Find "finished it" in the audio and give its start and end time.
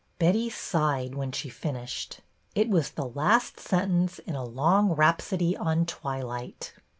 1.47-2.69